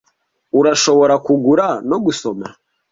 [0.59, 2.47] Urashobora kugura no gusoma